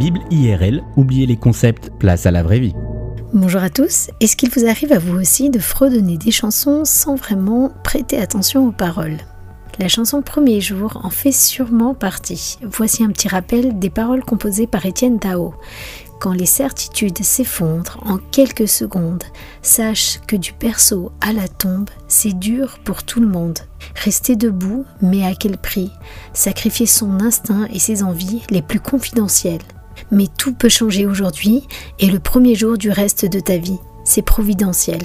Bible 0.00 0.20
IRL, 0.30 0.82
oubliez 0.96 1.26
les 1.26 1.36
concepts, 1.36 1.90
place 1.98 2.24
à 2.24 2.30
la 2.30 2.42
vraie 2.42 2.58
vie. 2.58 2.74
Bonjour 3.34 3.62
à 3.62 3.68
tous, 3.68 4.08
est-ce 4.20 4.34
qu'il 4.34 4.48
vous 4.48 4.64
arrive 4.64 4.94
à 4.94 4.98
vous 4.98 5.14
aussi 5.14 5.50
de 5.50 5.58
fredonner 5.58 6.16
des 6.16 6.30
chansons 6.30 6.86
sans 6.86 7.16
vraiment 7.16 7.70
prêter 7.84 8.16
attention 8.16 8.66
aux 8.66 8.72
paroles? 8.72 9.18
La 9.78 9.88
chanson 9.88 10.22
Premier 10.22 10.62
jour 10.62 10.98
en 11.04 11.10
fait 11.10 11.32
sûrement 11.32 11.92
partie. 11.92 12.56
Voici 12.62 13.04
un 13.04 13.10
petit 13.10 13.28
rappel 13.28 13.78
des 13.78 13.90
paroles 13.90 14.24
composées 14.24 14.66
par 14.66 14.86
Étienne 14.86 15.18
Dao. 15.18 15.52
Quand 16.18 16.32
les 16.32 16.46
certitudes 16.46 17.22
s'effondrent 17.22 17.98
en 18.06 18.16
quelques 18.16 18.68
secondes, 18.68 19.24
sache 19.60 20.18
que 20.26 20.36
du 20.36 20.54
berceau 20.58 21.12
à 21.20 21.34
la 21.34 21.46
tombe, 21.46 21.90
c'est 22.08 22.38
dur 22.38 22.78
pour 22.84 23.02
tout 23.02 23.20
le 23.20 23.28
monde. 23.28 23.58
Rester 23.96 24.34
debout, 24.34 24.86
mais 25.02 25.26
à 25.26 25.34
quel 25.34 25.58
prix? 25.58 25.90
Sacrifier 26.32 26.86
son 26.86 27.20
instinct 27.20 27.68
et 27.70 27.78
ses 27.78 28.02
envies 28.02 28.40
les 28.48 28.62
plus 28.62 28.80
confidentielles. 28.80 29.60
Mais 30.10 30.26
tout 30.38 30.52
peut 30.52 30.68
changer 30.68 31.06
aujourd'hui 31.06 31.66
et 31.98 32.10
le 32.10 32.18
premier 32.18 32.54
jour 32.54 32.76
du 32.76 32.90
reste 32.90 33.26
de 33.26 33.40
ta 33.40 33.56
vie. 33.56 33.78
C'est 34.04 34.22
providentiel. 34.22 35.00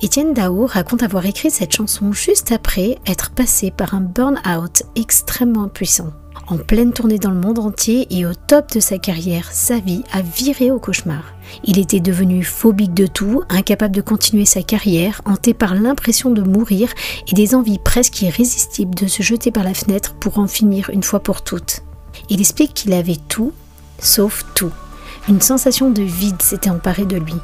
Étienne 0.00 0.34
Dao 0.34 0.66
raconte 0.66 1.02
avoir 1.02 1.26
écrit 1.26 1.50
cette 1.50 1.74
chanson 1.74 2.12
juste 2.12 2.52
après 2.52 2.98
être 3.06 3.30
passé 3.30 3.70
par 3.70 3.94
un 3.94 4.00
burn-out 4.00 4.82
extrêmement 4.96 5.68
puissant. 5.68 6.12
En 6.48 6.58
pleine 6.58 6.92
tournée 6.92 7.18
dans 7.18 7.30
le 7.30 7.40
monde 7.40 7.60
entier 7.60 8.06
et 8.10 8.26
au 8.26 8.34
top 8.34 8.74
de 8.74 8.80
sa 8.80 8.98
carrière, 8.98 9.50
sa 9.52 9.78
vie 9.78 10.02
a 10.12 10.22
viré 10.22 10.70
au 10.70 10.78
cauchemar. 10.78 11.34
Il 11.64 11.78
était 11.78 12.00
devenu 12.00 12.42
phobique 12.42 12.94
de 12.94 13.06
tout, 13.06 13.42
incapable 13.48 13.94
de 13.94 14.00
continuer 14.00 14.44
sa 14.44 14.62
carrière, 14.62 15.22
hanté 15.24 15.54
par 15.54 15.74
l'impression 15.74 16.30
de 16.30 16.42
mourir 16.42 16.92
et 17.30 17.34
des 17.34 17.54
envies 17.54 17.78
presque 17.78 18.20
irrésistibles 18.22 18.94
de 18.94 19.06
se 19.06 19.22
jeter 19.22 19.50
par 19.50 19.64
la 19.64 19.74
fenêtre 19.74 20.14
pour 20.14 20.38
en 20.38 20.48
finir 20.48 20.90
une 20.90 21.02
fois 21.02 21.20
pour 21.20 21.42
toutes. 21.42 21.84
Il 22.28 22.40
explique 22.40 22.74
qu'il 22.74 22.92
avait 22.92 23.18
tout, 23.28 23.52
sauf 24.02 24.44
tout. 24.54 24.72
Une 25.28 25.40
sensation 25.40 25.90
de 25.90 26.02
vide 26.02 26.42
s'était 26.42 26.70
emparée 26.70 27.06
de 27.06 27.16
lui. 27.16 27.36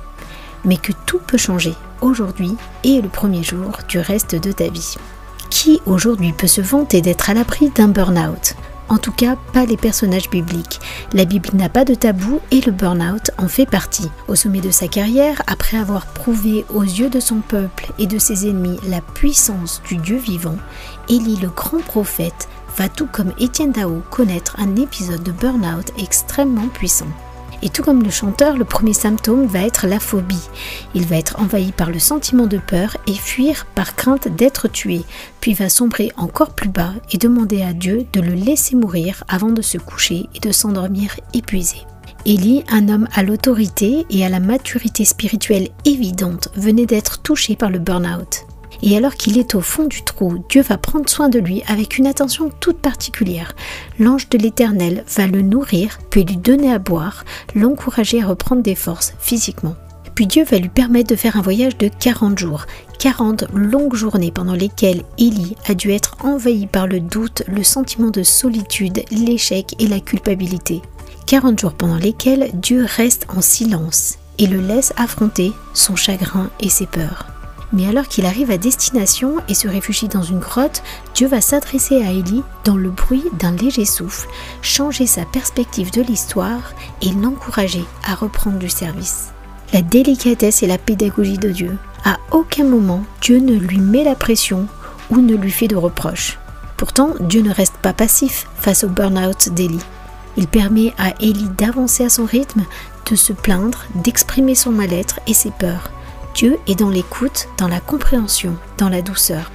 Mais 0.64 0.76
que 0.76 0.92
tout 1.06 1.20
peut 1.26 1.38
changer 1.38 1.74
aujourd'hui 2.00 2.56
et 2.84 3.00
le 3.00 3.08
premier 3.08 3.42
jour 3.42 3.78
du 3.88 3.98
reste 3.98 4.34
de 4.34 4.52
ta 4.52 4.68
vie. 4.68 4.96
Qui 5.48 5.80
aujourd'hui 5.86 6.32
peut 6.32 6.46
se 6.46 6.60
vanter 6.60 7.00
d'être 7.00 7.30
à 7.30 7.34
l'abri 7.34 7.70
d'un 7.70 7.88
burn-out? 7.88 8.54
En 8.90 8.96
tout 8.96 9.12
cas, 9.12 9.36
pas 9.52 9.66
les 9.66 9.76
personnages 9.76 10.30
bibliques. 10.30 10.80
La 11.12 11.26
Bible 11.26 11.50
n'a 11.52 11.68
pas 11.68 11.84
de 11.84 11.94
tabou 11.94 12.40
et 12.50 12.62
le 12.62 12.72
burn-out 12.72 13.30
en 13.36 13.46
fait 13.46 13.66
partie. 13.66 14.10
Au 14.28 14.34
sommet 14.34 14.60
de 14.60 14.70
sa 14.70 14.88
carrière, 14.88 15.42
après 15.46 15.76
avoir 15.76 16.06
prouvé 16.06 16.64
aux 16.72 16.82
yeux 16.82 17.10
de 17.10 17.20
son 17.20 17.36
peuple 17.36 17.92
et 17.98 18.06
de 18.06 18.18
ses 18.18 18.48
ennemis 18.48 18.80
la 18.88 19.02
puissance 19.02 19.82
du 19.86 19.96
Dieu 19.96 20.16
vivant, 20.16 20.56
Élie 21.08 21.36
le 21.36 21.48
grand 21.48 21.82
prophète 21.82 22.48
va 22.78 22.88
tout 22.88 23.06
comme 23.06 23.32
Étienne 23.40 23.72
Dao 23.72 24.02
connaître 24.08 24.54
un 24.58 24.76
épisode 24.76 25.24
de 25.24 25.32
burn-out 25.32 25.90
extrêmement 25.98 26.68
puissant. 26.68 27.08
Et 27.60 27.70
tout 27.70 27.82
comme 27.82 28.04
le 28.04 28.10
chanteur, 28.10 28.56
le 28.56 28.64
premier 28.64 28.92
symptôme 28.92 29.46
va 29.46 29.62
être 29.62 29.88
la 29.88 29.98
phobie. 29.98 30.48
Il 30.94 31.04
va 31.04 31.16
être 31.16 31.40
envahi 31.40 31.72
par 31.72 31.90
le 31.90 31.98
sentiment 31.98 32.46
de 32.46 32.58
peur 32.58 32.96
et 33.08 33.14
fuir 33.14 33.66
par 33.74 33.96
crainte 33.96 34.28
d'être 34.28 34.68
tué, 34.68 35.02
puis 35.40 35.54
va 35.54 35.68
sombrer 35.68 36.12
encore 36.16 36.50
plus 36.50 36.68
bas 36.68 36.92
et 37.10 37.18
demander 37.18 37.62
à 37.62 37.72
Dieu 37.72 38.06
de 38.12 38.20
le 38.20 38.34
laisser 38.34 38.76
mourir 38.76 39.24
avant 39.26 39.50
de 39.50 39.62
se 39.62 39.78
coucher 39.78 40.28
et 40.36 40.40
de 40.40 40.52
s'endormir 40.52 41.16
épuisé. 41.34 41.78
Élie, 42.26 42.62
un 42.70 42.88
homme 42.88 43.08
à 43.12 43.24
l'autorité 43.24 44.06
et 44.08 44.24
à 44.24 44.28
la 44.28 44.38
maturité 44.38 45.04
spirituelle 45.04 45.68
évidente, 45.84 46.50
venait 46.54 46.86
d'être 46.86 47.22
touché 47.22 47.56
par 47.56 47.70
le 47.70 47.80
burn-out. 47.80 48.46
Et 48.82 48.96
alors 48.96 49.14
qu'il 49.14 49.38
est 49.38 49.54
au 49.54 49.60
fond 49.60 49.84
du 49.84 50.02
trou, 50.02 50.44
Dieu 50.48 50.62
va 50.62 50.78
prendre 50.78 51.08
soin 51.08 51.28
de 51.28 51.38
lui 51.38 51.62
avec 51.66 51.98
une 51.98 52.06
attention 52.06 52.50
toute 52.60 52.78
particulière. 52.78 53.54
L'ange 53.98 54.28
de 54.28 54.38
l'Éternel 54.38 55.04
va 55.16 55.26
le 55.26 55.42
nourrir, 55.42 55.98
puis 56.10 56.24
lui 56.24 56.36
donner 56.36 56.72
à 56.72 56.78
boire, 56.78 57.24
l'encourager 57.54 58.22
à 58.22 58.26
reprendre 58.26 58.62
des 58.62 58.74
forces 58.74 59.14
physiquement. 59.18 59.74
Puis 60.14 60.26
Dieu 60.26 60.44
va 60.44 60.58
lui 60.58 60.68
permettre 60.68 61.10
de 61.10 61.16
faire 61.16 61.36
un 61.36 61.42
voyage 61.42 61.78
de 61.78 61.88
40 61.88 62.38
jours, 62.38 62.66
40 62.98 63.44
longues 63.54 63.94
journées 63.94 64.32
pendant 64.32 64.54
lesquelles 64.54 65.04
Élie 65.16 65.54
a 65.68 65.74
dû 65.74 65.92
être 65.92 66.16
envahi 66.24 66.66
par 66.66 66.88
le 66.88 66.98
doute, 66.98 67.44
le 67.46 67.62
sentiment 67.62 68.10
de 68.10 68.24
solitude, 68.24 69.04
l'échec 69.12 69.76
et 69.78 69.86
la 69.86 70.00
culpabilité. 70.00 70.82
40 71.26 71.60
jours 71.60 71.74
pendant 71.74 71.98
lesquels 71.98 72.50
Dieu 72.54 72.84
reste 72.84 73.26
en 73.28 73.40
silence 73.40 74.18
et 74.38 74.46
le 74.46 74.60
laisse 74.60 74.92
affronter 74.96 75.52
son 75.74 75.94
chagrin 75.94 76.50
et 76.58 76.68
ses 76.68 76.86
peurs. 76.86 77.37
Mais 77.72 77.86
alors 77.86 78.08
qu'il 78.08 78.24
arrive 78.24 78.50
à 78.50 78.56
destination 78.56 79.36
et 79.48 79.54
se 79.54 79.68
réfugie 79.68 80.08
dans 80.08 80.22
une 80.22 80.38
grotte, 80.38 80.82
Dieu 81.14 81.28
va 81.28 81.40
s'adresser 81.40 82.02
à 82.02 82.12
Élie 82.12 82.42
dans 82.64 82.76
le 82.76 82.90
bruit 82.90 83.24
d'un 83.38 83.52
léger 83.52 83.84
souffle, 83.84 84.28
changer 84.62 85.06
sa 85.06 85.24
perspective 85.26 85.90
de 85.90 86.02
l'histoire 86.02 86.72
et 87.02 87.10
l'encourager 87.12 87.84
à 88.04 88.14
reprendre 88.14 88.58
du 88.58 88.70
service. 88.70 89.28
La 89.74 89.82
délicatesse 89.82 90.62
et 90.62 90.66
la 90.66 90.78
pédagogie 90.78 91.36
de 91.36 91.50
Dieu. 91.50 91.76
À 92.04 92.16
aucun 92.30 92.64
moment, 92.64 93.04
Dieu 93.20 93.38
ne 93.38 93.54
lui 93.54 93.78
met 93.78 94.04
la 94.04 94.14
pression 94.14 94.66
ou 95.10 95.18
ne 95.18 95.36
lui 95.36 95.50
fait 95.50 95.68
de 95.68 95.76
reproches. 95.76 96.38
Pourtant, 96.78 97.10
Dieu 97.20 97.42
ne 97.42 97.52
reste 97.52 97.76
pas 97.82 97.92
passif 97.92 98.46
face 98.56 98.84
au 98.84 98.88
burn-out 98.88 99.50
d'Élie. 99.50 99.78
Il 100.38 100.46
permet 100.46 100.94
à 100.96 101.10
Élie 101.20 101.50
d'avancer 101.58 102.04
à 102.04 102.08
son 102.08 102.24
rythme, 102.24 102.64
de 103.10 103.16
se 103.16 103.34
plaindre, 103.34 103.84
d'exprimer 103.96 104.54
son 104.54 104.70
mal-être 104.70 105.20
et 105.26 105.34
ses 105.34 105.50
peurs 105.50 105.90
Dieu 106.38 106.56
est 106.68 106.78
dans 106.78 106.88
l'écoute, 106.88 107.48
dans 107.58 107.66
la 107.66 107.80
compréhension, 107.80 108.56
dans 108.76 108.88
la 108.88 109.02
douceur. 109.02 109.50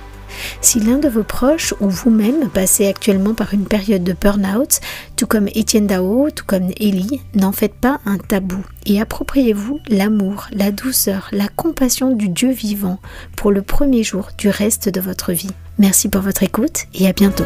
Si 0.59 0.81
l'un 0.81 0.97
de 0.97 1.07
vos 1.07 1.23
proches 1.23 1.73
ou 1.79 1.87
vous-même 1.87 2.49
passez 2.49 2.87
actuellement 2.87 3.33
par 3.33 3.53
une 3.53 3.63
période 3.63 4.03
de 4.03 4.11
burn-out, 4.11 4.81
tout 5.15 5.25
comme 5.25 5.47
Étienne 5.55 5.87
Dao, 5.87 6.29
tout 6.29 6.43
comme 6.45 6.71
Élie, 6.75 7.21
n'en 7.35 7.53
faites 7.53 7.75
pas 7.75 8.01
un 8.05 8.17
tabou 8.17 8.65
et 8.85 8.99
appropriez-vous 8.99 9.79
l'amour, 9.87 10.47
la 10.51 10.71
douceur, 10.71 11.29
la 11.31 11.47
compassion 11.47 12.13
du 12.13 12.27
Dieu 12.27 12.51
vivant 12.51 12.99
pour 13.37 13.53
le 13.53 13.61
premier 13.61 14.03
jour 14.03 14.31
du 14.37 14.49
reste 14.49 14.89
de 14.89 14.99
votre 14.99 15.31
vie. 15.31 15.51
Merci 15.79 16.09
pour 16.09 16.19
votre 16.21 16.43
écoute 16.43 16.87
et 16.95 17.07
à 17.07 17.13
bientôt. 17.13 17.45